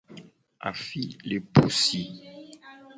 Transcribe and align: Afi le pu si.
Afi 0.69 1.03
le 1.29 1.37
pu 1.53 1.65
si. 1.79 2.03